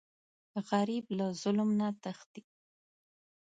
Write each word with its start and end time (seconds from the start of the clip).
غریب 0.69 1.05
له 1.17 1.27
ظلم 1.41 1.69
نه 1.79 1.87
تښتي 2.01 2.41